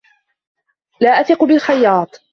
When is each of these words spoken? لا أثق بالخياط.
لا 1.01 1.09
أثق 1.21 1.43
بالخياط. 1.43 2.21